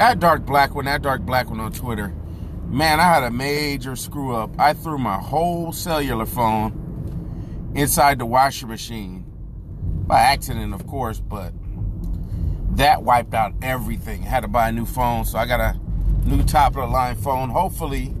at 0.00 0.18
Dark 0.18 0.44
Black 0.44 0.74
one, 0.74 0.88
at 0.88 1.02
Dark 1.02 1.22
Black 1.22 1.48
one 1.48 1.60
on 1.60 1.72
Twitter. 1.72 2.12
Man, 2.68 2.98
I 2.98 3.04
had 3.04 3.22
a 3.22 3.30
major 3.30 3.94
screw 3.94 4.34
up. 4.34 4.50
I 4.58 4.72
threw 4.72 4.98
my 4.98 5.18
whole 5.18 5.72
cellular 5.72 6.26
phone 6.26 7.72
inside 7.74 8.18
the 8.18 8.26
washer 8.26 8.66
machine 8.66 9.24
by 10.06 10.20
accident, 10.20 10.74
of 10.74 10.86
course, 10.86 11.20
but 11.20 11.52
that 12.76 13.02
wiped 13.02 13.34
out 13.34 13.54
everything. 13.62 14.22
I 14.22 14.26
had 14.26 14.40
to 14.40 14.48
buy 14.48 14.70
a 14.70 14.72
new 14.72 14.86
phone, 14.86 15.24
so 15.24 15.38
I 15.38 15.46
got 15.46 15.60
a 15.60 15.78
new 16.26 16.42
top 16.42 16.76
of 16.76 16.82
the 16.82 16.86
line 16.86 17.16
phone. 17.16 17.50
Hopefully, 17.50 18.14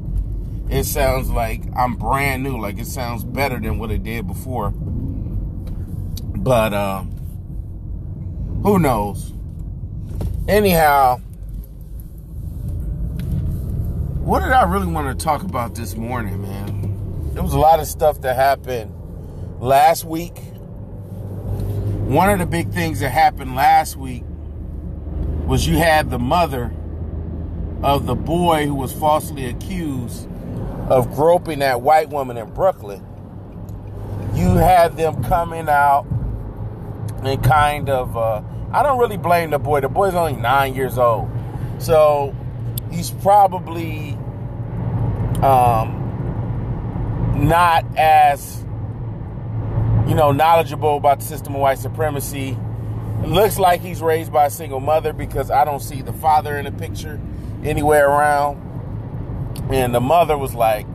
it 0.70 0.84
sounds 0.84 1.30
like 1.30 1.62
I'm 1.76 1.96
brand 1.96 2.42
new, 2.42 2.60
like 2.60 2.78
it 2.78 2.86
sounds 2.86 3.24
better 3.24 3.58
than 3.58 3.78
what 3.78 3.90
it 3.90 4.02
did 4.02 4.26
before. 4.26 4.70
But 4.70 6.72
uh, 6.72 7.02
who 8.62 8.78
knows? 8.78 9.32
Anyhow, 10.46 11.20
what 14.24 14.40
did 14.40 14.52
I 14.52 14.62
really 14.62 14.86
want 14.86 15.18
to 15.18 15.22
talk 15.22 15.42
about 15.42 15.74
this 15.74 15.96
morning, 15.96 16.40
man? 16.40 17.34
There 17.34 17.42
was 17.42 17.52
a 17.52 17.58
lot 17.58 17.78
of 17.78 17.86
stuff 17.86 18.22
that 18.22 18.36
happened 18.36 18.90
last 19.60 20.06
week. 20.06 20.38
One 22.06 22.30
of 22.30 22.38
the 22.38 22.46
big 22.46 22.72
things 22.72 23.00
that 23.00 23.10
happened 23.10 23.54
last 23.54 23.96
week 23.96 24.24
was 25.44 25.68
you 25.68 25.76
had 25.76 26.08
the 26.08 26.18
mother 26.18 26.72
of 27.82 28.06
the 28.06 28.14
boy 28.14 28.66
who 28.66 28.74
was 28.74 28.94
falsely 28.94 29.44
accused 29.44 30.26
of 30.88 31.14
groping 31.14 31.58
that 31.58 31.82
white 31.82 32.08
woman 32.08 32.38
in 32.38 32.48
Brooklyn. 32.48 33.04
You 34.32 34.54
had 34.54 34.96
them 34.96 35.22
coming 35.24 35.68
out 35.68 36.06
and 37.22 37.44
kind 37.44 37.90
of, 37.90 38.16
uh, 38.16 38.40
I 38.72 38.82
don't 38.82 38.98
really 38.98 39.18
blame 39.18 39.50
the 39.50 39.58
boy. 39.58 39.82
The 39.82 39.90
boy's 39.90 40.14
only 40.14 40.32
nine 40.32 40.74
years 40.74 40.96
old. 40.96 41.28
So 41.78 42.34
he's 42.90 43.10
probably 43.10 44.16
um, 45.42 46.00
not 47.36 47.84
as, 47.96 48.64
you 50.08 50.14
know, 50.14 50.32
knowledgeable 50.32 50.96
about 50.96 51.20
the 51.20 51.24
system 51.24 51.54
of 51.54 51.60
white 51.60 51.78
supremacy. 51.78 52.56
It 53.22 53.28
looks 53.28 53.58
like 53.58 53.80
he's 53.80 54.02
raised 54.02 54.32
by 54.32 54.46
a 54.46 54.50
single 54.50 54.80
mother 54.80 55.12
because 55.12 55.50
I 55.50 55.64
don't 55.64 55.80
see 55.80 56.02
the 56.02 56.12
father 56.12 56.56
in 56.58 56.64
the 56.64 56.72
picture 56.72 57.20
anywhere 57.64 58.08
around. 58.08 58.60
And 59.70 59.94
the 59.94 60.00
mother 60.00 60.36
was 60.36 60.54
like, 60.54 60.86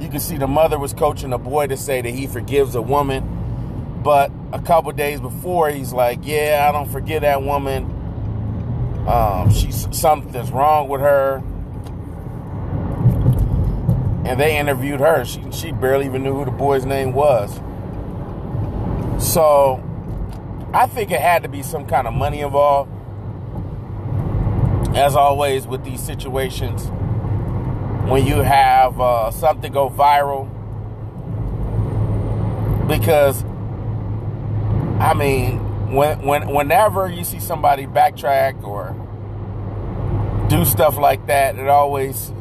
you 0.00 0.08
can 0.08 0.20
see 0.20 0.36
the 0.36 0.46
mother 0.46 0.78
was 0.78 0.92
coaching 0.92 1.30
the 1.30 1.38
boy 1.38 1.66
to 1.68 1.76
say 1.76 2.00
that 2.00 2.10
he 2.10 2.26
forgives 2.26 2.74
a 2.74 2.82
woman. 2.82 4.00
But 4.02 4.30
a 4.52 4.60
couple 4.60 4.92
days 4.92 5.20
before, 5.20 5.70
he's 5.70 5.92
like, 5.92 6.20
yeah, 6.22 6.66
I 6.68 6.72
don't 6.72 6.88
forget 6.88 7.22
that 7.22 7.42
woman. 7.42 7.94
Um, 9.08 9.50
she's 9.50 9.88
something's 9.90 10.52
wrong 10.52 10.86
with 10.88 11.00
her. 11.00 11.42
And 14.26 14.38
they 14.38 14.58
interviewed 14.58 15.00
her. 15.00 15.24
She, 15.24 15.42
she 15.50 15.72
barely 15.72 16.04
even 16.04 16.22
knew 16.22 16.34
who 16.34 16.44
the 16.44 16.50
boy's 16.50 16.84
name 16.84 17.14
was. 17.14 17.58
So 19.18 19.82
I 20.74 20.86
think 20.86 21.10
it 21.10 21.20
had 21.20 21.42
to 21.44 21.48
be 21.48 21.62
some 21.62 21.86
kind 21.86 22.06
of 22.06 22.12
money 22.12 22.40
involved. 22.40 22.92
As 24.94 25.16
always 25.16 25.66
with 25.66 25.84
these 25.84 26.02
situations, 26.02 26.88
when 28.10 28.26
you 28.26 28.40
have 28.40 29.00
uh, 29.00 29.30
something 29.30 29.72
go 29.72 29.88
viral, 29.88 30.46
because 32.86 33.42
I 35.00 35.14
mean, 35.14 35.67
when, 35.90 36.22
when 36.22 36.48
whenever 36.48 37.08
you 37.08 37.24
see 37.24 37.40
somebody 37.40 37.86
backtrack 37.86 38.62
or 38.62 38.94
do 40.48 40.64
stuff 40.64 40.96
like 40.96 41.26
that, 41.26 41.58
it 41.58 41.68
always 41.68 42.32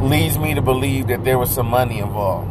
leads 0.00 0.38
me 0.38 0.54
to 0.54 0.62
believe 0.62 1.08
that 1.08 1.24
there 1.24 1.38
was 1.38 1.50
some 1.50 1.66
money 1.66 1.98
involved. 1.98 2.50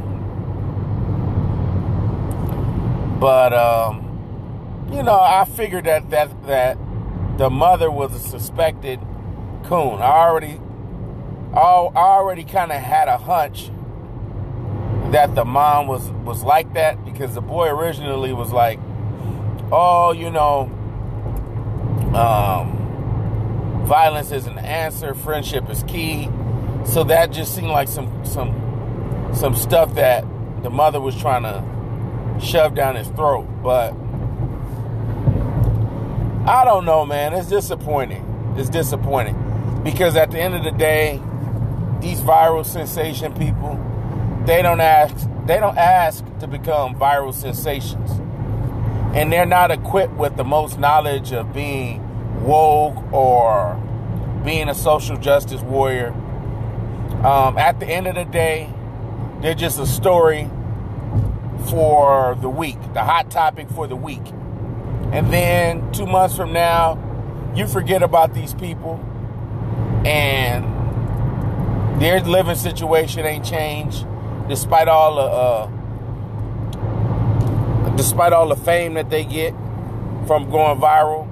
But 3.19 3.53
um, 3.53 4.87
you 4.91 5.03
know, 5.03 5.19
I 5.19 5.45
figured 5.45 5.85
that 5.85 6.09
that 6.11 6.45
that 6.45 6.77
the 7.37 7.49
mother 7.49 7.91
was 7.91 8.13
a 8.15 8.19
suspected 8.19 8.99
coon. 9.65 10.01
I 10.01 10.27
already, 10.27 10.59
I 11.53 11.59
already 11.59 12.43
kind 12.43 12.71
of 12.71 12.81
had 12.81 13.07
a 13.07 13.17
hunch 13.17 13.71
that 15.11 15.35
the 15.35 15.45
mom 15.45 15.87
was 15.87 16.09
was 16.23 16.43
like 16.43 16.73
that 16.73 17.03
because 17.03 17.35
the 17.35 17.41
boy 17.41 17.67
originally 17.67 18.31
was 18.31 18.51
like, 18.51 18.79
oh, 19.71 20.11
you 20.11 20.29
know, 20.29 20.61
um, 22.15 23.85
violence 23.85 24.31
is 24.31 24.47
an 24.47 24.57
answer, 24.59 25.13
friendship 25.13 25.69
is 25.69 25.83
key. 25.83 26.29
So 26.85 27.03
that 27.05 27.31
just 27.31 27.55
seemed 27.55 27.69
like 27.69 27.87
some 27.87 28.23
some 28.25 29.31
some 29.33 29.55
stuff 29.55 29.95
that 29.95 30.25
the 30.63 30.69
mother 30.69 30.99
was 30.99 31.15
trying 31.15 31.43
to 31.43 31.63
shove 32.43 32.73
down 32.75 32.95
his 32.95 33.07
throat, 33.09 33.47
but 33.63 33.93
I 36.47 36.63
don't 36.65 36.85
know, 36.85 37.05
man. 37.05 37.33
It's 37.33 37.47
disappointing. 37.47 38.55
It's 38.57 38.69
disappointing 38.69 39.81
because 39.83 40.15
at 40.15 40.31
the 40.31 40.39
end 40.39 40.55
of 40.55 40.63
the 40.63 40.71
day, 40.71 41.21
these 42.01 42.19
viral 42.21 42.65
sensation 42.65 43.33
people, 43.33 43.79
they 44.45 44.61
don't 44.61 44.81
ask 44.81 45.29
they 45.45 45.59
don't 45.59 45.77
ask 45.77 46.23
to 46.39 46.47
become 46.47 46.95
viral 46.95 47.33
sensations. 47.33 48.11
And 49.13 49.31
they're 49.33 49.45
not 49.45 49.71
equipped 49.71 50.13
with 50.13 50.37
the 50.37 50.43
most 50.43 50.79
knowledge 50.79 51.31
of 51.31 51.51
being 51.53 52.03
woke 52.43 53.11
or 53.11 53.75
being 54.45 54.69
a 54.69 54.75
social 54.75 55.17
justice 55.17 55.61
warrior. 55.61 56.11
Um, 57.23 57.57
at 57.57 57.79
the 57.79 57.87
end 57.87 58.07
of 58.07 58.15
the 58.15 58.25
day, 58.25 58.71
they're 59.41 59.55
just 59.55 59.79
a 59.79 59.87
story 59.87 60.49
for 61.69 62.37
the 62.41 62.49
week, 62.49 62.77
the 62.93 63.03
hot 63.03 63.29
topic 63.29 63.69
for 63.69 63.87
the 63.87 63.95
week. 63.95 64.25
And 65.11 65.33
then 65.33 65.91
two 65.91 66.05
months 66.05 66.35
from 66.35 66.53
now, 66.53 66.97
you 67.55 67.67
forget 67.67 68.03
about 68.03 68.33
these 68.33 68.53
people 68.53 69.03
and 70.05 70.79
their 72.01 72.21
living 72.21 72.55
situation 72.55 73.25
ain't 73.25 73.43
changed 73.43 74.05
despite 74.47 74.87
all 74.87 75.15
the 75.15 75.21
uh, 75.21 75.78
despite 77.99 78.31
all 78.31 78.47
the 78.47 78.55
fame 78.55 78.93
that 78.93 79.09
they 79.09 79.25
get 79.25 79.51
from 80.25 80.49
going 80.49 80.79
viral. 80.79 81.27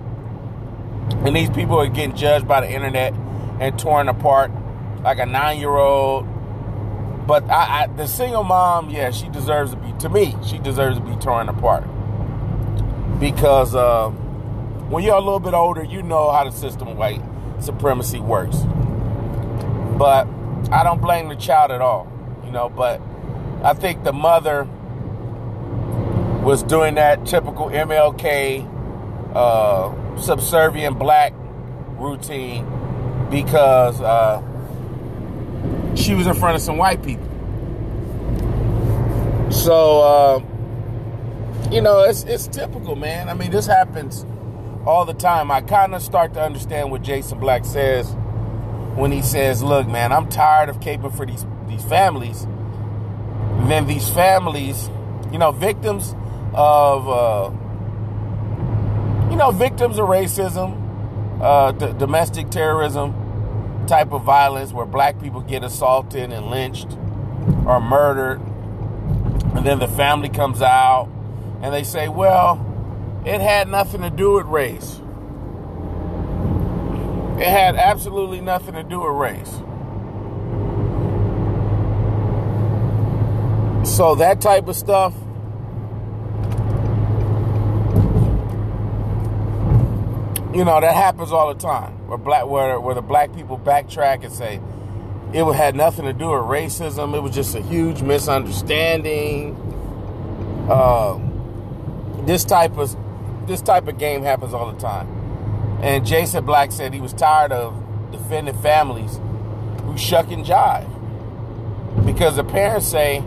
And 1.26 1.34
these 1.34 1.50
people 1.50 1.80
are 1.80 1.88
getting 1.88 2.14
judged 2.14 2.46
by 2.46 2.60
the 2.60 2.70
internet 2.70 3.14
and 3.62 3.80
torn 3.80 4.10
apart 4.10 4.52
like 5.02 5.18
a 5.18 5.26
nine 5.26 5.60
year 5.60 5.70
old. 5.70 6.28
But 7.26 7.50
I, 7.50 7.84
I, 7.84 7.88
the 7.88 8.06
single 8.06 8.44
mom, 8.44 8.90
yeah, 8.90 9.12
she 9.12 9.30
deserves 9.30 9.72
to 9.72 9.78
be. 9.78 9.94
To 10.00 10.10
me, 10.10 10.36
she 10.46 10.58
deserves 10.60 10.98
to 10.98 11.04
be 11.04 11.16
torn 11.16 11.48
apart 11.48 11.86
because 13.18 13.74
uh, 13.74 14.10
when 14.90 15.06
you're 15.06 15.16
a 15.16 15.22
little 15.22 15.40
bit 15.40 15.54
older, 15.54 15.86
you 15.86 16.04
know 16.04 16.32
how 16.32 16.44
the 16.44 16.52
system 16.52 16.90
of 16.90 16.98
white 16.98 17.22
supremacy 17.60 18.20
works. 18.20 18.58
But 19.98 20.28
I 20.70 20.84
don't 20.84 21.00
blame 21.00 21.30
the 21.30 21.38
child 21.38 21.72
at 21.72 21.80
all, 21.80 22.12
you 22.44 22.52
know. 22.52 22.68
But 22.68 23.02
I 23.64 23.74
think 23.74 24.04
the 24.04 24.12
mother 24.12 24.68
was 26.48 26.64
doing 26.64 26.96
that 26.96 27.26
typical 27.26 27.66
MLK 27.68 28.64
uh, 29.36 30.18
subservient 30.18 30.98
black 30.98 31.34
routine 31.98 32.66
because 33.30 34.00
uh, 34.00 34.42
she 35.94 36.16
was 36.16 36.26
in 36.26 36.34
front 36.36 36.56
of 36.56 36.62
some 36.62 36.78
white 36.78 37.04
people. 37.04 37.28
So. 39.52 40.00
Uh, 40.02 40.42
you 41.72 41.82
know, 41.82 42.04
it's 42.04 42.24
it's 42.24 42.48
typical, 42.48 42.96
man. 42.96 43.28
I 43.28 43.34
mean, 43.34 43.52
this 43.52 43.66
happens 43.66 44.26
all 44.86 45.04
the 45.04 45.14
time. 45.14 45.52
I 45.52 45.60
kind 45.60 45.94
of 45.94 46.02
start 46.02 46.34
to 46.36 46.42
understand 46.42 46.92
what 46.92 47.02
Jason 47.02 47.40
Black 47.40 47.66
says 47.66 48.10
when 48.96 49.12
he 49.12 49.22
says, 49.22 49.62
"Look, 49.62 49.86
man, 49.86 50.14
I'm 50.14 50.30
tired 50.30 50.70
of 50.70 50.80
caping 50.80 51.14
for 51.14 51.26
these 51.26 51.46
these 51.68 51.84
families." 51.84 52.44
And 52.44 53.70
then 53.70 53.86
these 53.86 54.08
families, 54.10 54.90
you 55.30 55.40
know, 55.40 55.52
victims 55.52 56.16
of 56.58 57.08
uh, 57.08 57.52
you 59.30 59.36
know, 59.36 59.52
victims 59.52 60.00
of 60.00 60.08
racism, 60.08 61.40
uh, 61.40 61.72
d- 61.72 61.94
domestic 62.00 62.50
terrorism 62.50 63.86
type 63.88 64.12
of 64.12 64.24
violence 64.24 64.74
where 64.74 64.86
black 64.88 65.22
people 65.22 65.42
get 65.42 65.64
assaulted 65.64 66.34
and 66.34 66.48
lynched 66.48 66.98
or 67.68 67.80
murdered, 67.80 68.42
and 69.56 69.66
then 69.66 69.78
the 69.78 69.88
family 69.88 70.30
comes 70.30 70.62
out 70.64 71.08
and 71.62 71.72
they 71.74 71.84
say, 71.84 72.08
well, 72.08 72.64
it 73.24 73.40
had 73.40 73.68
nothing 73.68 74.02
to 74.02 74.10
do 74.10 74.34
with 74.34 74.48
race. 74.48 75.00
It 77.40 77.48
had 77.48 77.76
absolutely 77.76 78.42
nothing 78.42 78.74
to 78.74 78.84
do 78.84 79.02
with 79.02 79.14
race. 79.14 79.52
So 83.96 84.16
that 84.16 84.42
type 84.42 84.68
of 84.68 84.76
stuff. 84.76 85.14
You 90.58 90.66
know 90.66 90.82
that 90.82 90.96
happens 90.96 91.32
all 91.32 91.54
the 91.54 91.60
time. 91.60 92.08
Where 92.08 92.18
black 92.18 92.48
where 92.48 92.80
where 92.80 92.96
the 92.96 93.02
black 93.04 93.32
people 93.36 93.60
backtrack 93.60 94.24
and 94.24 94.34
say 94.34 94.60
it 95.32 95.44
had 95.54 95.76
nothing 95.76 96.06
to 96.06 96.14
do 96.14 96.30
with 96.30 96.42
racism. 96.42 97.16
It 97.16 97.20
was 97.20 97.36
just 97.36 97.54
a 97.54 97.62
huge 97.62 98.02
misunderstanding. 98.02 99.56
Uh, 100.68 101.20
this 102.26 102.44
type 102.44 102.76
of 102.76 102.98
this 103.48 103.62
type 103.62 103.88
of 103.88 104.00
game 104.00 104.24
happens 104.24 104.52
all 104.56 104.72
the 104.72 104.80
time. 104.80 105.08
And 105.84 106.04
Jason 106.04 106.44
Black 106.44 106.72
said 106.72 106.92
he 106.92 107.02
was 107.02 107.14
tired 107.14 107.52
of 107.52 107.76
defending 108.12 108.58
families 108.58 109.20
who 109.84 109.96
shuck 109.96 110.32
and 110.32 110.44
jive 110.44 110.88
because 112.04 112.36
the 112.36 112.44
parents 112.44 112.88
say, 112.88 113.22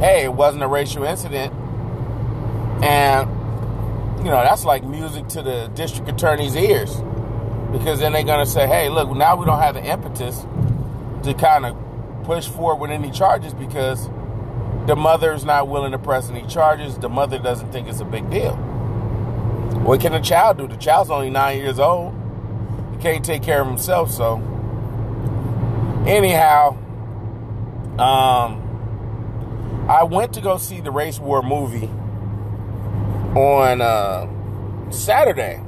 "Hey, 0.00 0.24
it 0.24 0.34
wasn't 0.34 0.64
a 0.64 0.68
racial 0.68 1.04
incident," 1.04 1.52
and 2.82 3.43
you 4.18 4.24
know 4.24 4.42
that's 4.42 4.64
like 4.64 4.84
music 4.84 5.28
to 5.28 5.42
the 5.42 5.70
district 5.74 6.08
attorney's 6.08 6.56
ears 6.56 6.96
because 7.72 8.00
then 8.00 8.12
they're 8.12 8.22
gonna 8.22 8.46
say, 8.46 8.66
"Hey, 8.66 8.88
look, 8.88 9.10
now 9.16 9.36
we 9.36 9.44
don't 9.44 9.60
have 9.60 9.74
the 9.74 9.84
impetus 9.84 10.46
to 11.24 11.34
kind 11.34 11.66
of 11.66 11.76
push 12.24 12.46
forward 12.48 12.76
with 12.76 12.90
any 12.90 13.10
charges 13.10 13.52
because 13.54 14.08
the 14.86 14.96
mother 14.96 15.32
is 15.32 15.44
not 15.44 15.68
willing 15.68 15.92
to 15.92 15.98
press 15.98 16.28
any 16.30 16.46
charges. 16.46 16.98
The 16.98 17.08
mother 17.08 17.38
doesn't 17.38 17.72
think 17.72 17.88
it's 17.88 18.00
a 18.00 18.04
big 18.04 18.30
deal. 18.30 18.54
What 19.84 20.00
can 20.00 20.14
a 20.14 20.20
child 20.20 20.58
do? 20.58 20.68
The 20.68 20.76
child's 20.76 21.10
only 21.10 21.30
nine 21.30 21.58
years 21.58 21.78
old. 21.78 22.14
He 22.92 23.02
can't 23.02 23.24
take 23.24 23.42
care 23.42 23.60
of 23.60 23.66
himself. 23.66 24.10
So, 24.10 24.36
anyhow, 26.06 26.76
um, 27.98 28.60
I 29.88 30.04
went 30.04 30.34
to 30.34 30.40
go 30.40 30.58
see 30.58 30.80
the 30.80 30.90
Race 30.90 31.18
War 31.18 31.42
movie 31.42 31.90
on 33.36 33.80
uh, 33.80 34.90
Saturday. 34.90 35.60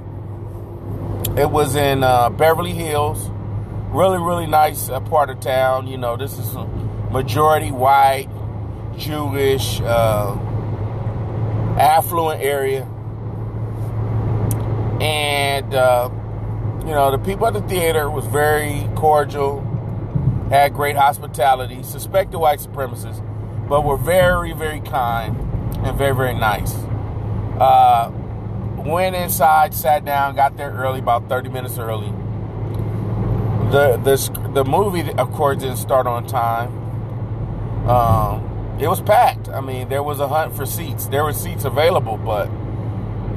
It 1.37 1.51
was 1.51 1.75
in 1.77 2.03
uh, 2.03 2.31
Beverly 2.31 2.73
Hills 2.73 3.31
really, 3.89 4.19
really 4.19 4.47
nice 4.47 4.89
uh, 4.89 5.01
part 5.01 5.31
of 5.31 5.41
town. 5.41 5.87
You 5.87 5.97
know, 5.99 6.17
this 6.17 6.39
is 6.39 6.55
a 6.55 6.65
majority 7.11 7.71
white, 7.71 8.29
Jewish, 8.97 9.81
uh, 9.81 10.37
affluent 11.79 12.43
area. 12.43 12.85
And, 15.01 15.75
uh, 15.75 16.11
you 16.81 16.93
know, 16.93 17.11
the 17.11 17.19
people 17.19 17.47
at 17.47 17.53
the 17.53 17.63
theater 17.63 18.11
was 18.11 18.25
very 18.27 18.89
cordial, 18.95 19.61
had 20.51 20.73
great 20.73 20.97
hospitality, 20.97 21.83
suspected 21.83 22.39
white 22.39 22.61
supremacists, 22.61 23.23
but 23.69 23.85
were 23.85 23.99
very, 23.99 24.53
very 24.53 24.81
kind 24.81 25.37
and 25.85 25.99
very, 25.99 26.15
very 26.15 26.35
nice. 26.35 26.75
Uh, 27.59 28.11
went 28.85 29.17
inside, 29.17 29.75
sat 29.75 30.05
down, 30.05 30.35
got 30.35 30.57
there 30.57 30.71
early, 30.71 31.01
about 31.01 31.29
30 31.29 31.49
minutes 31.49 31.79
early 31.79 32.13
the 33.71 33.97
this 33.99 34.29
the 34.55 34.65
movie 34.65 35.11
of 35.13 35.33
course 35.33 35.59
didn't 35.59 35.77
start 35.77 36.07
on 36.07 36.27
time. 36.27 36.69
Um, 37.89 38.79
it 38.81 38.89
was 38.89 39.01
packed. 39.01 39.49
I 39.49 39.61
mean, 39.61 39.89
there 39.89 40.03
was 40.03 40.21
a 40.21 40.29
hunt 40.29 40.55
for 40.55 40.67
seats. 40.67 41.07
There 41.07 41.25
were 41.25 41.33
seats 41.33 41.65
available, 41.65 42.17
but 42.17 42.49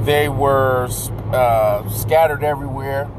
they 0.06 0.30
were 0.30 0.88
uh, 1.32 1.90
scattered 1.90 2.44
everywhere. 2.44 3.10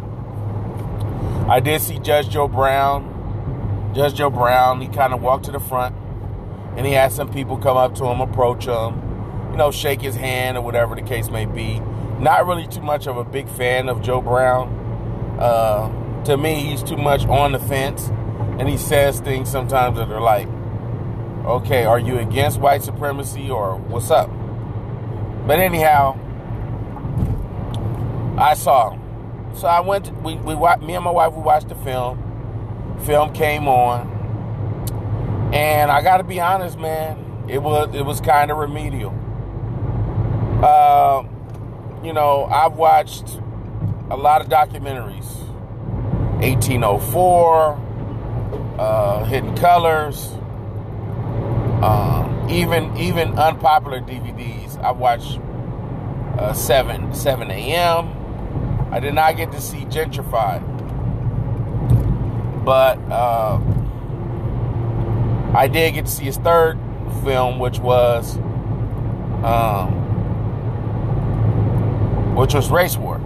I 1.49 1.61
did 1.61 1.81
see 1.81 1.99
Judge 1.99 2.29
Joe 2.29 2.49
Brown. 2.49 3.93
Judge 3.95 4.15
Joe 4.15 4.31
Brown. 4.31 4.81
He 4.81 4.89
kind 4.89 5.13
of 5.13 5.23
walked 5.23 5.47
to 5.47 5.53
the 5.53 5.61
front, 5.61 5.95
and 6.77 6.87
he 6.87 6.93
had 6.93 7.13
some 7.13 7.33
people 7.33 7.57
come 7.57 7.77
up 7.77 7.95
to 7.97 8.05
him, 8.07 8.21
approach 8.21 8.67
him, 8.67 9.10
you 9.51 9.57
know, 9.57 9.71
shake 9.71 10.01
his 10.01 10.15
hand 10.15 10.57
or 10.57 10.63
whatever 10.63 10.95
the 10.95 11.03
case 11.03 11.31
may 11.31 11.47
be. 11.47 11.81
Not 12.19 12.47
really 12.47 12.67
too 12.67 12.83
much 12.83 13.07
of 13.07 13.17
a 13.17 13.25
big 13.25 13.49
fan 13.49 13.89
of 13.89 14.03
Joe 14.03 14.21
Brown. 14.21 14.69
Uh, 15.39 16.25
to 16.25 16.37
me, 16.37 16.55
he's 16.55 16.83
too 16.83 16.97
much 16.97 17.25
on 17.27 17.53
the 17.53 17.59
fence, 17.59 18.09
and 18.59 18.69
he 18.69 18.77
says 18.77 19.21
things 19.21 19.51
sometimes 19.51 19.97
that 19.97 20.11
are 20.11 20.21
like, 20.21 20.47
okay, 21.47 21.85
are 21.85 21.99
you 21.99 22.19
against 22.19 22.61
white 22.61 22.83
supremacy 22.83 23.51
or 23.51 23.77
what's 23.77 24.11
up? 24.11 24.31
But 25.47 25.59
anyhow, 25.59 26.19
I 28.39 28.55
saw 28.55 28.91
him. 28.91 29.01
So 29.57 29.67
I 29.67 29.81
went, 29.81 30.13
we, 30.23 30.35
we, 30.37 30.55
me 30.55 30.95
and 30.95 31.05
my 31.05 31.11
wife, 31.11 31.35
we 31.35 31.43
watched 31.43 31.69
the 31.69 31.75
film. 31.75 32.99
Film 33.07 33.33
came 33.33 33.67
on. 33.67 34.19
And 35.53 35.91
I 35.91 36.03
got 36.03 36.19
to 36.19 36.25
be 36.25 36.39
honest, 36.39 36.79
man, 36.79 37.45
it 37.49 37.59
was, 37.59 37.95
it 37.95 38.03
was 38.05 38.21
kind 38.21 38.51
of 38.51 38.59
remedial. 38.59 39.13
Uh, 40.63 41.25
you 42.05 42.13
know, 42.13 42.45
I've 42.45 42.75
watched 42.75 43.41
a 44.11 44.17
lot 44.17 44.43
of 44.43 44.49
documentaries 44.49 45.39
1804, 46.43 47.81
uh, 48.79 49.25
Hidden 49.25 49.57
Colors, 49.57 50.33
um, 51.83 52.47
even 52.51 52.95
even 52.99 53.39
unpopular 53.39 54.01
DVDs. 54.01 54.79
I 54.83 54.91
watched 54.91 55.41
uh, 56.39 56.53
seven 56.53 57.15
seven 57.15 57.51
a.m. 57.51 58.15
I 58.93 59.01
did 59.01 59.15
not 59.15 59.37
get 59.39 59.53
to 59.53 59.61
see 59.63 59.87
Gentrified, 59.87 60.63
but 62.67 62.99
uh, 63.11 63.59
I 65.57 65.69
did 65.69 65.95
get 65.95 66.05
to 66.05 66.11
see 66.13 66.25
his 66.25 66.37
third 66.37 66.79
film, 67.25 67.59
which 67.59 67.79
was 67.79 68.37
um, 69.43 70.00
which 72.35 72.55
was 72.55 72.71
Race 72.71 72.97
War. 72.97 73.21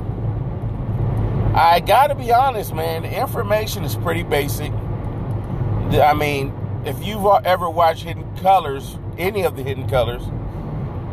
I 1.55 1.81
gotta 1.81 2.15
be 2.15 2.33
honest, 2.33 2.75
man. 2.75 3.03
The 3.03 3.21
information 3.21 3.85
is 3.85 3.95
pretty 3.95 4.23
basic. 4.23 4.73
I 4.73 6.13
mean, 6.13 6.53
if 6.85 7.05
you've 7.05 7.25
ever 7.45 7.71
watched 7.71 8.03
Hidden 8.03 8.37
Colors, 8.39 8.99
any 9.17 9.43
of 9.43 9.57
the 9.57 9.63
Hidden 9.63 9.89
Colors, 9.89 10.23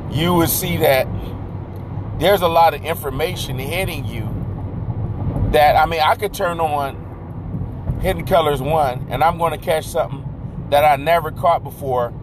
you 0.10 0.34
would 0.34 0.50
see 0.50 0.78
that 0.78 1.08
there's 2.20 2.42
a 2.42 2.48
lot 2.48 2.74
of 2.74 2.84
information 2.84 3.60
hitting 3.60 4.06
you. 4.06 4.28
That 5.52 5.76
I 5.76 5.86
mean, 5.86 6.02
I 6.02 6.16
could 6.16 6.34
turn 6.34 6.60
on 6.60 8.00
Hidden 8.02 8.26
Colors 8.26 8.62
one, 8.62 9.06
and 9.10 9.24
I'm 9.24 9.38
to 9.38 9.58
catch 9.58 9.86
something 9.88 10.26
that 10.70 10.84
I 10.84 10.96
never 10.96 11.32
caught 11.32 11.64
before, 11.64 12.14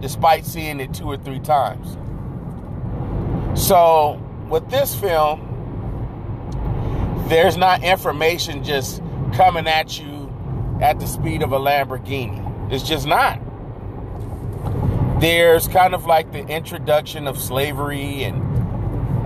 despite 0.00 0.44
seeing 0.44 0.80
it 0.80 0.92
two 0.92 1.04
or 1.04 1.16
three 1.16 1.40
times. 1.40 1.96
So 3.54 4.20
with 4.50 4.68
this 4.68 4.94
film 4.94 5.50
there's 7.30 7.56
not 7.56 7.84
information 7.84 8.64
just 8.64 9.00
coming 9.34 9.68
at 9.68 10.00
you 10.00 10.28
at 10.82 10.98
the 10.98 11.06
speed 11.06 11.42
of 11.42 11.52
a 11.52 11.58
Lamborghini. 11.58 12.72
It's 12.72 12.82
just 12.82 13.06
not. 13.06 13.40
There's 15.20 15.68
kind 15.68 15.94
of 15.94 16.06
like 16.06 16.32
the 16.32 16.44
introduction 16.44 17.28
of 17.28 17.38
slavery 17.38 18.24
and, 18.24 18.42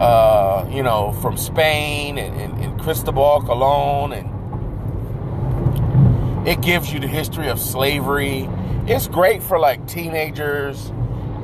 uh, 0.03 0.69
you 0.71 0.83
know, 0.83 1.13
from 1.23 1.39
Spain 1.39 2.19
and, 2.19 2.39
and, 2.39 2.63
and 2.63 2.79
Cristobal 2.79 3.41
Colon, 3.41 4.13
and 4.13 4.29
it 6.47 6.61
gives 6.61 6.93
you 6.93 7.01
the 7.01 7.09
history 7.09 7.49
of 7.49 7.59
slavery. 7.59 8.47
It's 8.87 9.09
great 9.09 9.43
for 9.43 9.59
like 9.59 9.87
teenagers 9.89 10.93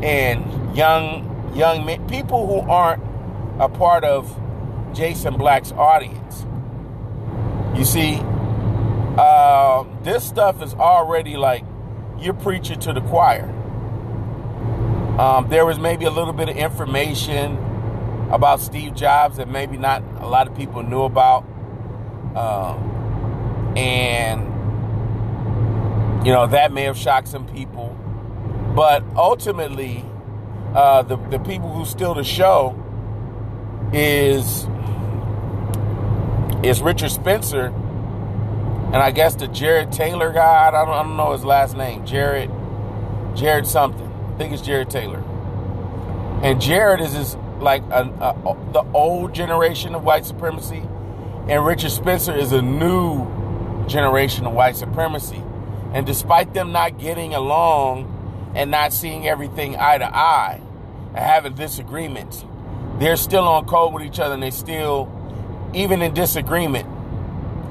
and 0.02 0.76
young 0.76 1.26
young 1.54 1.87
men, 1.87 2.07
people 2.07 2.47
who 2.47 2.71
aren't 2.71 3.02
a 3.61 3.69
part 3.69 4.05
of 4.05 4.35
Jason 4.95 5.37
Black's 5.37 5.71
audience. 5.73 6.47
You 7.76 7.85
see, 7.85 8.19
uh, 9.19 9.85
this 10.02 10.25
stuff 10.25 10.62
is 10.62 10.73
already 10.75 11.37
like 11.37 11.64
you're 12.19 12.35
preaching 12.35 12.81
to 12.81 12.93
the 12.95 13.02
choir. 13.02 13.45
Um, 15.21 15.49
there 15.50 15.67
was 15.67 15.79
maybe 15.79 16.07
a 16.07 16.11
little 16.11 16.33
bit 16.33 16.49
of 16.49 16.57
information 16.57 17.59
about 18.31 18.61
Steve 18.61 18.95
Jobs 18.95 19.37
that 19.37 19.49
maybe 19.49 19.76
not 19.76 20.02
a 20.21 20.26
lot 20.26 20.49
of 20.49 20.57
people 20.57 20.83
knew 20.83 21.02
about. 21.02 21.45
Um, 22.35 23.75
and, 23.76 24.40
you 26.26 26.33
know, 26.33 26.47
that 26.47 26.73
may 26.73 26.85
have 26.85 26.97
shocked 26.97 27.29
some 27.29 27.47
people. 27.47 27.95
But 28.75 29.05
ultimately, 29.14 30.05
uh, 30.75 31.02
the, 31.02 31.17
the 31.17 31.38
people 31.40 31.71
who 31.73 31.85
steal 31.85 32.14
the 32.14 32.25
show 32.25 32.75
is 33.92 34.66
is 36.62 36.82
Richard 36.82 37.11
Spencer, 37.11 37.66
and 37.66 38.97
I 38.97 39.11
guess 39.11 39.35
the 39.35 39.49
Jared 39.49 39.92
Taylor 39.92 40.32
guy. 40.32 40.68
I 40.68 40.70
don't, 40.70 40.88
I 40.88 41.02
don't 41.02 41.16
know 41.16 41.32
his 41.32 41.44
last 41.44 41.76
name. 41.76 42.04
Jared, 42.04 42.50
Jared 43.35 43.66
something. 43.66 44.06
I 44.06 44.38
think 44.38 44.52
it's 44.52 44.62
Jared 44.62 44.90
Taylor. 44.90 45.23
And 46.42 46.61
Jared 46.61 47.00
is 47.00 47.12
this 47.12 47.37
like 47.59 47.82
a, 47.90 48.02
a, 48.20 48.73
the 48.73 48.85
old 48.94 49.35
generation 49.35 49.94
of 49.94 50.04
white 50.04 50.25
supremacy, 50.25 50.82
and 51.49 51.64
Richard 51.64 51.90
Spencer 51.90 52.35
is 52.35 52.52
a 52.52 52.62
new 52.62 53.26
generation 53.87 54.47
of 54.47 54.52
white 54.52 54.76
supremacy. 54.76 55.42
And 55.92 56.06
despite 56.06 56.54
them 56.54 56.70
not 56.70 56.99
getting 56.99 57.35
along 57.35 58.52
and 58.54 58.70
not 58.70 58.92
seeing 58.92 59.26
everything 59.26 59.76
eye 59.76 59.99
to 59.99 60.16
eye 60.16 60.61
and 61.09 61.18
having 61.18 61.54
disagreements, 61.54 62.44
they're 63.00 63.16
still 63.16 63.49
on 63.49 63.66
code 63.66 63.92
with 63.92 64.04
each 64.04 64.21
other 64.21 64.35
and 64.35 64.42
they 64.42 64.50
still 64.50 65.11
even 65.75 66.02
in 66.02 66.14
disagreement, 66.14 66.87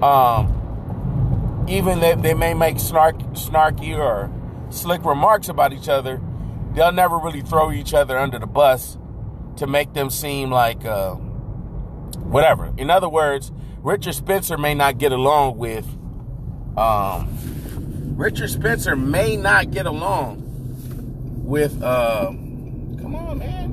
um, 0.03 1.65
even 1.67 2.00
that 2.00 2.21
they 2.21 2.33
may 2.33 2.53
make 2.53 2.79
snark, 2.79 3.17
snarky 3.33 3.98
or 3.98 4.31
slick 4.69 5.03
remarks 5.03 5.50
about 5.50 5.74
each 5.74 5.89
other, 5.89 6.21
they'll 6.74 6.91
never 6.91 7.17
really 7.17 7.41
throw 7.41 7.71
each 7.71 7.93
other 7.93 8.17
under 8.17 8.39
the 8.39 8.48
bus 8.48 8.98
to 9.57 9.67
make 9.67 9.93
them 9.93 10.09
seem 10.09 10.50
like 10.50 10.86
uh, 10.86 11.13
whatever. 11.15 12.74
In 12.77 12.89
other 12.89 13.09
words, 13.09 13.51
Richard 13.79 14.13
Spencer 14.13 14.57
may 14.57 14.74
not 14.74 14.98
get 14.98 15.12
along 15.12 15.57
with. 15.57 15.86
Um, 16.77 18.15
Richard 18.15 18.50
Spencer 18.50 18.95
may 18.95 19.36
not 19.36 19.71
get 19.71 19.86
along 19.86 20.43
with. 21.43 21.81
Uh, 21.81 22.27
come 22.27 23.15
on, 23.15 23.38
man. 23.39 23.68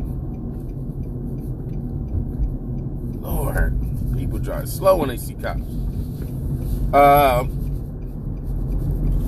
People 4.16 4.38
drive 4.38 4.68
slow 4.68 4.96
when 4.96 5.08
they 5.08 5.16
see 5.16 5.34
cops. 5.34 5.60
Uh, 6.92 7.44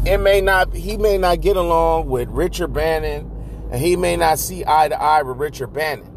it 0.06 0.18
may 0.18 0.40
not. 0.40 0.74
He 0.74 0.96
may 0.96 1.18
not 1.18 1.40
get 1.40 1.56
along 1.56 2.08
with 2.08 2.28
Richard 2.28 2.72
Bannon, 2.72 3.30
and 3.70 3.80
he 3.80 3.96
may 3.96 4.16
not 4.16 4.38
see 4.38 4.64
eye 4.66 4.88
to 4.88 5.00
eye 5.00 5.22
with 5.22 5.36
Richard 5.36 5.68
Bannon. 5.68 6.10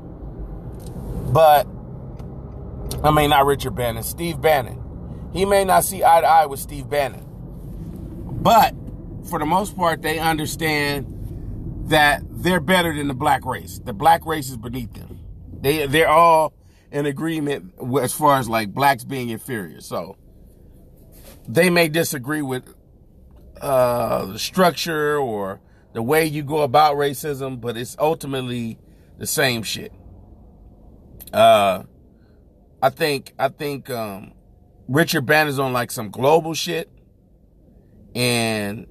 But 1.31 1.67
I 3.03 3.11
mean, 3.11 3.31
not 3.31 3.45
Richard 3.45 3.75
Bannon, 3.75 4.03
Steve 4.03 4.39
Bannon. 4.41 4.77
He 5.33 5.45
may 5.45 5.63
not 5.63 5.83
see 5.83 6.03
eye 6.03 6.21
to 6.21 6.27
eye 6.27 6.45
with 6.45 6.59
Steve 6.59 6.89
Bannon. 6.89 7.25
But 8.41 8.75
for 9.29 9.39
the 9.39 9.45
most 9.45 9.75
part, 9.75 10.01
they 10.01 10.19
understand 10.19 11.07
that 11.89 12.21
they're 12.29 12.59
better 12.59 12.95
than 12.95 13.07
the 13.07 13.13
black 13.13 13.45
race. 13.45 13.79
The 13.83 13.93
black 13.93 14.25
race 14.25 14.49
is 14.49 14.57
beneath 14.57 14.93
them. 14.93 15.19
They 15.61 15.85
they're 15.87 16.09
all 16.09 16.53
in 16.91 17.05
agreement 17.05 17.73
as 18.01 18.13
far 18.13 18.37
as 18.37 18.49
like 18.49 18.73
blacks 18.73 19.03
being 19.03 19.29
inferior. 19.29 19.81
So 19.81 20.17
they 21.47 21.69
may 21.69 21.87
disagree 21.87 22.41
with 22.41 22.73
uh, 23.61 24.25
the 24.25 24.39
structure 24.39 25.17
or 25.17 25.61
the 25.93 26.01
way 26.01 26.25
you 26.25 26.43
go 26.43 26.61
about 26.61 26.95
racism, 26.95 27.59
but 27.59 27.77
it's 27.77 27.95
ultimately 27.99 28.77
the 29.17 29.27
same 29.27 29.63
shit. 29.63 29.93
Uh, 31.33 31.83
I 32.81 32.89
think 32.89 33.33
I 33.37 33.49
think 33.49 33.89
um, 33.89 34.33
Richard 34.87 35.25
Bannon's 35.25 35.59
on 35.59 35.73
like 35.73 35.91
some 35.91 36.09
global 36.09 36.53
shit, 36.53 36.89
and 38.15 38.87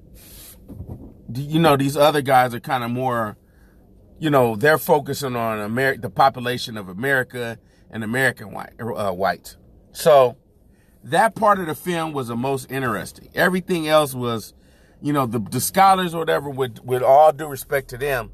you 1.33 1.59
know 1.59 1.77
these 1.77 1.97
other 1.97 2.21
guys 2.21 2.53
are 2.53 2.59
kind 2.59 2.83
of 2.83 2.89
more, 2.89 3.37
you 4.19 4.29
know, 4.29 4.55
they're 4.55 4.77
focusing 4.77 5.35
on 5.35 5.59
America, 5.59 6.01
the 6.01 6.09
population 6.09 6.77
of 6.77 6.87
America 6.87 7.59
and 7.91 8.03
American 8.03 8.51
white 8.51 8.71
uh, 8.79 9.11
whites. 9.11 9.57
So 9.91 10.37
that 11.03 11.35
part 11.35 11.59
of 11.59 11.67
the 11.67 11.75
film 11.75 12.13
was 12.13 12.29
the 12.29 12.35
most 12.35 12.71
interesting. 12.71 13.29
Everything 13.35 13.87
else 13.87 14.13
was, 14.13 14.53
you 15.01 15.13
know, 15.13 15.25
the, 15.25 15.39
the 15.39 15.61
scholars 15.61 16.13
or 16.13 16.19
whatever. 16.19 16.49
With 16.49 16.79
with 16.83 17.03
all 17.03 17.31
due 17.31 17.47
respect 17.47 17.89
to 17.89 17.97
them, 17.97 18.31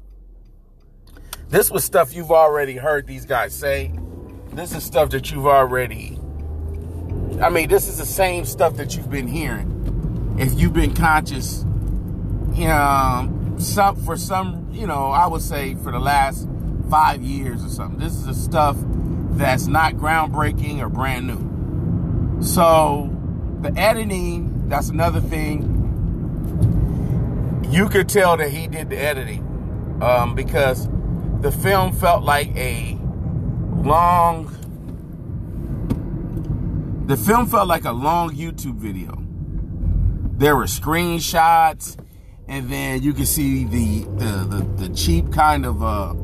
this 1.48 1.70
was 1.70 1.84
stuff 1.84 2.14
you've 2.14 2.30
already 2.30 2.76
heard 2.76 3.06
these 3.06 3.26
guys 3.26 3.54
say. 3.54 3.92
This 4.52 4.74
is 4.74 4.84
stuff 4.84 5.10
that 5.10 5.30
you've 5.30 5.46
already. 5.46 6.18
I 7.42 7.50
mean, 7.50 7.68
this 7.68 7.88
is 7.88 7.98
the 7.98 8.06
same 8.06 8.44
stuff 8.44 8.76
that 8.76 8.96
you've 8.96 9.10
been 9.10 9.28
hearing. 9.28 10.36
If 10.38 10.58
you've 10.58 10.72
been 10.72 10.94
conscious, 10.94 11.64
you 12.54 12.66
know, 12.66 13.54
some 13.58 13.96
for 13.96 14.16
some, 14.16 14.68
you 14.72 14.86
know, 14.86 15.10
I 15.10 15.26
would 15.26 15.42
say 15.42 15.74
for 15.74 15.92
the 15.92 15.98
last 15.98 16.48
five 16.90 17.22
years 17.22 17.64
or 17.64 17.68
something. 17.68 18.00
This 18.00 18.14
is 18.14 18.26
the 18.26 18.34
stuff 18.34 18.76
that's 19.38 19.68
not 19.68 19.94
groundbreaking 19.94 20.80
or 20.80 20.88
brand 20.88 21.28
new. 21.28 22.42
So 22.42 23.16
the 23.60 23.72
editing, 23.78 24.68
that's 24.68 24.88
another 24.88 25.20
thing. 25.20 25.76
You 27.70 27.88
could 27.88 28.08
tell 28.08 28.36
that 28.36 28.50
he 28.50 28.66
did 28.66 28.90
the 28.90 28.98
editing 28.98 29.98
um, 30.02 30.34
because 30.34 30.88
the 31.40 31.52
film 31.52 31.92
felt 31.92 32.24
like 32.24 32.48
a 32.56 32.98
long. 33.76 34.54
The 37.06 37.16
film 37.16 37.46
felt 37.46 37.68
like 37.68 37.84
a 37.84 37.92
long 37.92 38.34
YouTube 38.34 38.74
video. 38.76 39.24
There 40.36 40.56
were 40.56 40.64
screenshots, 40.64 41.96
and 42.48 42.68
then 42.68 43.02
you 43.02 43.12
could 43.12 43.28
see 43.28 43.64
the 43.64 44.04
the 44.16 44.44
the, 44.44 44.86
the 44.88 44.94
cheap 44.94 45.32
kind 45.32 45.64
of 45.64 45.82
uh 45.82 46.14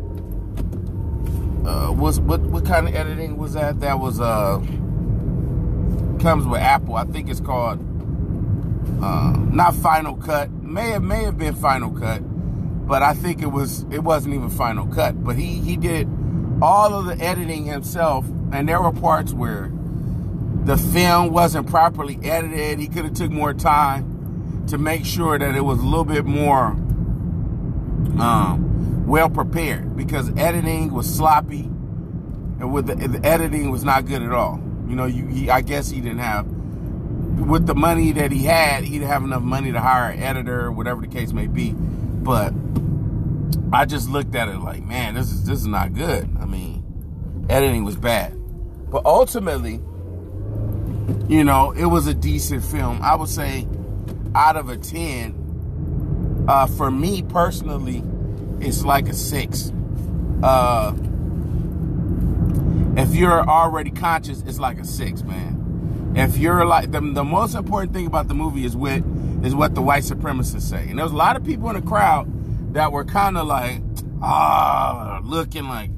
uh 1.67 1.89
what 1.89 2.19
what 2.19 2.65
kind 2.65 2.89
of 2.89 2.95
editing 2.95 3.37
was 3.37 3.55
that? 3.55 3.81
That 3.81 3.99
was 3.99 4.21
uh 4.21 4.59
comes 6.21 6.47
with 6.47 6.61
Apple. 6.61 6.97
I 6.97 7.05
think 7.05 7.29
it's 7.29 7.41
called 7.41 7.81
uh 9.03 9.33
not 9.51 9.75
Final 9.75 10.17
Cut. 10.17 10.51
May 10.51 10.91
have 10.91 11.03
may 11.03 11.25
have 11.25 11.39
been 11.39 11.55
Final 11.55 11.91
Cut, 11.91 12.21
but 12.87 13.03
I 13.03 13.15
think 13.15 13.43
it 13.43 13.53
was 13.53 13.85
it 13.91 14.03
wasn't 14.03 14.35
even 14.35 14.51
Final 14.51 14.87
Cut. 14.87 15.23
But 15.25 15.37
he 15.37 15.61
he 15.61 15.77
did 15.77 16.09
all 16.63 16.95
of 16.95 17.07
the 17.07 17.23
editing 17.25 17.65
himself, 17.65 18.27
and 18.53 18.69
there 18.69 18.81
were 18.81 18.93
parts 18.93 19.33
where 19.33 19.71
the 20.65 20.77
film 20.77 21.31
wasn't 21.31 21.69
properly 21.69 22.19
edited. 22.23 22.79
He 22.79 22.89
could 22.89 23.05
have 23.05 23.15
took 23.15 23.31
more 23.31 23.53
time 23.53 24.65
to 24.69 24.79
make 24.79 25.05
sure 25.05 25.39
that 25.39 25.55
it 25.55 25.61
was 25.61 25.79
a 25.79 25.83
little 25.83 26.05
bit 26.05 26.25
more 26.25 26.69
um, 28.19 28.74
well 29.05 29.29
prepared 29.29 29.97
because 29.97 30.31
editing 30.37 30.93
was 30.93 31.13
sloppy, 31.13 31.63
and 31.63 32.73
with 32.73 32.87
the, 32.87 32.95
the, 32.95 33.27
editing 33.27 33.71
was 33.71 33.85
not 33.85 34.07
good 34.07 34.23
at 34.23 34.33
all. 34.33 34.61
You 34.89 34.97
know, 34.97 35.07
you 35.07 35.27
he, 35.27 35.51
I 35.51 35.61
guess 35.61 35.91
he 35.91 36.01
didn't 36.01 36.19
have 36.19 36.47
with 36.47 37.67
the 37.67 37.75
money 37.75 38.13
that 38.13 38.33
he 38.33 38.45
had, 38.45 38.85
he 38.85 38.99
didn't 38.99 39.09
have 39.09 39.25
enough 39.25 39.43
money 39.43 39.73
to 39.73 39.81
hire 39.81 40.11
an 40.11 40.21
editor, 40.21 40.71
whatever 40.71 41.01
the 41.01 41.09
case 41.09 41.33
may 41.33 41.47
be. 41.47 41.73
But 41.73 42.55
I 43.73 43.85
just 43.85 44.09
looked 44.09 44.35
at 44.35 44.49
it 44.49 44.59
like, 44.59 44.85
man, 44.85 45.15
this 45.15 45.31
is 45.31 45.45
this 45.45 45.61
is 45.61 45.67
not 45.67 45.95
good. 45.95 46.29
I 46.41 46.45
mean, 46.47 47.47
editing 47.49 47.85
was 47.85 47.97
bad. 47.97 48.33
But 48.91 49.05
ultimately, 49.05 49.81
you 51.29 51.45
know, 51.45 51.73
it 51.73 51.87
was 51.87 52.07
a 52.07 52.15
decent 52.15 52.65
film. 52.65 53.01
I 53.03 53.17
would 53.17 53.29
say 53.29 53.67
out 54.35 54.57
of 54.57 54.69
a 54.69 54.77
10, 54.77 56.45
uh, 56.49 56.67
for 56.67 56.91
me 56.91 57.23
personally, 57.23 58.03
it's 58.65 58.85
like 58.85 59.09
a 59.09 59.15
six. 59.15 59.73
Uh, 60.43 60.95
if 62.97 63.15
you're 63.15 63.49
already 63.49 63.91
conscious, 63.91 64.43
it's 64.43 64.59
like 64.59 64.79
a 64.79 64.85
six, 64.85 65.23
man. 65.23 66.13
If 66.17 66.39
you're 66.39 66.65
like 66.65 66.93
the, 66.93 67.01
the 67.01 67.25
most 67.25 67.55
important 67.55 67.93
thing 67.93 68.07
about 68.07 68.29
the 68.29 68.35
movie 68.35 68.65
is 68.65 68.77
what 68.77 69.03
is 69.43 69.55
what 69.55 69.75
the 69.75 69.83
white 69.83 70.05
supremacists 70.05 70.63
say. 70.63 70.89
And 70.89 70.99
there's 70.99 71.13
a 71.13 71.17
lot 71.17 71.37
of 71.37 71.45
people 71.45 71.69
in 71.71 71.77
the 71.77 71.83
crowd 71.83 72.75
that 72.75 72.93
were 72.93 73.05
kind 73.05 73.37
of 73.37 73.47
like, 73.47 73.83
ah, 74.23 75.21
looking 75.25 75.65
like, 75.69 75.91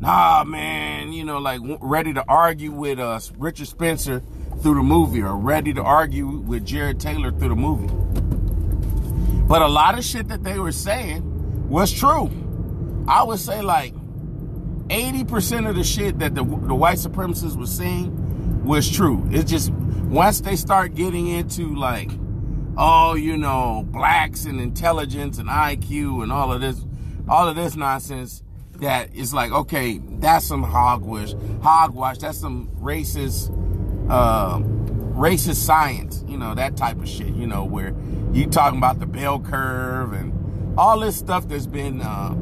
nah, 0.00 0.44
man, 0.44 1.12
you 1.12 1.24
know, 1.24 1.38
like 1.38 1.60
ready 1.80 2.12
to 2.14 2.24
argue 2.28 2.72
with 2.72 2.98
us, 2.98 3.32
Richard 3.38 3.68
Spencer 3.68 4.22
through 4.60 4.74
the 4.74 4.82
movie, 4.82 5.22
or 5.22 5.36
ready 5.36 5.72
to 5.72 5.82
argue 5.82 6.26
with 6.26 6.66
Jared 6.66 7.00
Taylor 7.00 7.30
through 7.30 7.50
the 7.50 7.56
movie. 7.56 7.92
But 9.46 9.62
a 9.62 9.68
lot 9.68 9.96
of 9.96 10.04
shit 10.04 10.28
that 10.28 10.42
they 10.42 10.58
were 10.58 10.72
saying 10.72 11.33
was 11.74 11.92
true. 11.92 12.30
I 13.08 13.24
would 13.24 13.40
say 13.40 13.60
like 13.60 13.94
80% 13.94 15.68
of 15.68 15.74
the 15.74 15.82
shit 15.82 16.20
that 16.20 16.36
the, 16.36 16.44
the 16.44 16.74
white 16.74 16.98
supremacists 16.98 17.56
were 17.56 17.66
saying 17.66 18.64
was 18.64 18.88
true. 18.88 19.26
It's 19.32 19.50
just 19.50 19.72
once 19.72 20.40
they 20.40 20.54
start 20.54 20.94
getting 20.94 21.26
into 21.26 21.74
like 21.74 22.12
oh, 22.76 23.14
you 23.14 23.36
know, 23.36 23.84
blacks 23.88 24.44
and 24.44 24.60
intelligence 24.60 25.38
and 25.38 25.48
IQ 25.48 26.22
and 26.22 26.32
all 26.32 26.52
of 26.52 26.60
this, 26.60 26.84
all 27.28 27.48
of 27.48 27.56
this 27.56 27.74
nonsense 27.74 28.42
that 28.76 29.14
is 29.14 29.32
like, 29.34 29.50
okay, 29.52 30.00
that's 30.18 30.46
some 30.46 30.62
hogwash, 30.62 31.34
hogwash, 31.62 32.18
that's 32.18 32.38
some 32.38 32.68
racist, 32.80 33.50
uh, 34.10 34.58
racist 35.16 35.64
science, 35.64 36.24
you 36.26 36.36
know, 36.36 36.54
that 36.54 36.76
type 36.76 36.98
of 36.98 37.08
shit, 37.08 37.34
you 37.34 37.46
know, 37.46 37.64
where 37.64 37.94
you 38.32 38.46
talking 38.46 38.78
about 38.78 38.98
the 38.98 39.06
bell 39.06 39.38
curve 39.38 40.12
and 40.12 40.43
all 40.76 41.00
this 41.00 41.16
stuff 41.16 41.48
that's 41.48 41.66
been, 41.66 42.00
uh, 42.00 42.34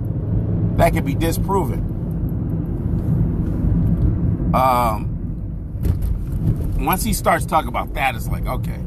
that 0.77 0.93
can 0.93 1.05
be 1.05 1.15
disproven. 1.15 1.81
Um, 4.55 5.09
once 6.85 7.05
he 7.05 7.13
starts 7.13 7.47
talking 7.47 7.69
about 7.69 7.95
that, 7.95 8.15
it's 8.15 8.29
like, 8.29 8.47
okay, 8.47 8.79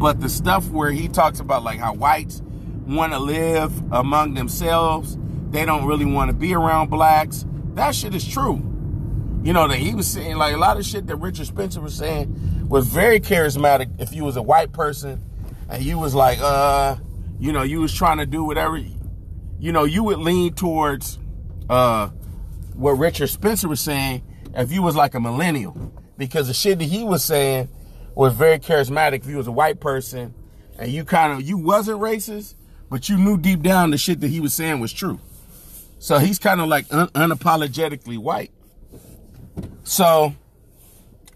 but 0.00 0.20
the 0.20 0.28
stuff 0.28 0.68
where 0.70 0.90
he 0.90 1.08
talks 1.08 1.40
about 1.40 1.62
like 1.62 1.78
how 1.78 1.94
whites 1.94 2.42
want 2.86 3.12
to 3.12 3.18
live 3.18 3.72
among 3.92 4.34
themselves, 4.34 5.16
they 5.50 5.64
don't 5.64 5.86
really 5.86 6.06
want 6.06 6.30
to 6.30 6.34
be 6.34 6.54
around 6.54 6.90
blacks. 6.90 7.44
That 7.74 7.94
shit 7.94 8.14
is 8.14 8.26
true. 8.26 8.66
You 9.42 9.52
know, 9.52 9.68
that 9.68 9.78
he 9.78 9.94
was 9.94 10.06
saying 10.06 10.36
like 10.36 10.54
a 10.54 10.58
lot 10.58 10.76
of 10.76 10.84
shit 10.84 11.06
that 11.06 11.16
Richard 11.16 11.46
Spencer 11.46 11.80
was 11.80 11.94
saying 11.94 12.68
was 12.68 12.88
very 12.88 13.20
charismatic 13.20 13.90
if 14.00 14.14
you 14.14 14.24
was 14.24 14.36
a 14.36 14.42
white 14.42 14.72
person 14.72 15.20
and 15.68 15.82
you 15.82 15.98
was 15.98 16.14
like, 16.14 16.38
uh, 16.40 16.96
you 17.40 17.52
know, 17.52 17.62
you 17.62 17.80
was 17.80 17.92
trying 17.92 18.18
to 18.18 18.26
do 18.26 18.44
whatever, 18.44 18.76
you 19.58 19.72
know, 19.72 19.84
you 19.84 20.04
would 20.04 20.18
lean 20.18 20.54
towards 20.54 21.18
uh 21.68 22.08
what 22.74 22.92
Richard 22.92 23.28
Spencer 23.28 23.68
was 23.68 23.80
saying 23.80 24.22
if 24.54 24.70
you 24.70 24.82
was 24.82 24.94
like 24.94 25.14
a 25.14 25.20
millennial 25.20 25.92
because 26.16 26.46
the 26.48 26.54
shit 26.54 26.78
that 26.78 26.84
he 26.84 27.02
was 27.02 27.24
saying 27.24 27.68
was 28.14 28.34
very 28.34 28.58
charismatic. 28.58 29.20
If 29.20 29.26
you 29.26 29.38
was 29.38 29.46
a 29.46 29.52
white 29.52 29.80
person 29.80 30.34
and 30.78 30.92
you 30.92 31.04
kind 31.04 31.32
of 31.32 31.42
you 31.42 31.56
wasn't 31.56 32.00
racist, 32.00 32.54
but 32.90 33.08
you 33.08 33.16
knew 33.16 33.38
deep 33.38 33.62
down 33.62 33.90
the 33.90 33.98
shit 33.98 34.20
that 34.20 34.28
he 34.28 34.40
was 34.40 34.52
saying 34.54 34.80
was 34.80 34.92
true. 34.92 35.18
So 35.98 36.18
he's 36.18 36.38
kind 36.38 36.60
of 36.60 36.68
like 36.68 36.86
un- 36.90 37.08
unapologetically 37.08 38.18
white. 38.18 38.52
So 39.84 40.34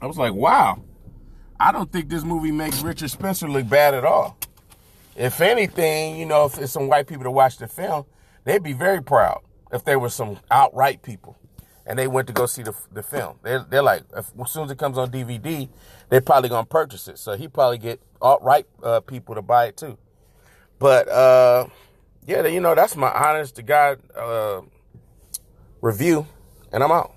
I 0.00 0.06
was 0.06 0.18
like, 0.18 0.34
wow. 0.34 0.82
I 1.60 1.72
don't 1.72 1.90
think 1.90 2.08
this 2.08 2.24
movie 2.24 2.50
makes 2.50 2.82
Richard 2.82 3.10
Spencer 3.10 3.48
look 3.48 3.68
bad 3.68 3.94
at 3.94 4.04
all. 4.04 4.38
If 5.16 5.40
anything, 5.40 6.16
you 6.16 6.26
know, 6.26 6.46
if 6.46 6.58
it's 6.58 6.72
some 6.72 6.88
white 6.88 7.06
people 7.06 7.24
to 7.24 7.30
watch 7.30 7.58
the 7.58 7.68
film, 7.68 8.06
they'd 8.44 8.62
be 8.62 8.72
very 8.72 9.02
proud 9.02 9.42
if 9.72 9.84
there 9.84 9.98
were 9.98 10.08
some 10.08 10.38
outright 10.50 11.02
people 11.02 11.38
and 11.86 11.98
they 11.98 12.06
went 12.06 12.26
to 12.26 12.32
go 12.32 12.46
see 12.46 12.62
the, 12.62 12.74
the 12.92 13.02
film. 13.02 13.38
They're, 13.42 13.64
they're 13.68 13.82
like, 13.82 14.02
if, 14.16 14.32
as 14.40 14.50
soon 14.50 14.64
as 14.64 14.70
it 14.70 14.78
comes 14.78 14.96
on 14.98 15.10
DVD, 15.10 15.68
they're 16.08 16.20
probably 16.20 16.48
going 16.48 16.64
to 16.64 16.68
purchase 16.68 17.08
it. 17.08 17.18
So 17.18 17.36
he 17.36 17.48
probably 17.48 17.78
get 17.78 18.00
outright 18.22 18.66
uh, 18.82 19.00
people 19.00 19.34
to 19.34 19.42
buy 19.42 19.66
it 19.66 19.76
too. 19.76 19.98
But, 20.78 21.08
uh, 21.08 21.66
yeah, 22.26 22.46
you 22.46 22.60
know, 22.60 22.74
that's 22.74 22.96
my 22.96 23.10
honest 23.10 23.56
to 23.56 23.62
God 23.62 24.00
uh, 24.16 24.62
review, 25.80 26.26
and 26.72 26.82
I'm 26.82 26.90
out. 26.90 27.13